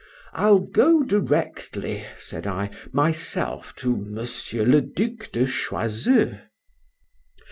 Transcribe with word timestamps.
I'll 0.33 0.57
go 0.57 1.03
directly, 1.03 2.07
said 2.17 2.47
I, 2.47 2.71
myself 2.91 3.75
to 3.75 3.95
Monsieur 3.95 4.63
le 4.65 4.81
Duc 4.81 5.31
de 5.31 5.45
Choiseul. 5.45 6.39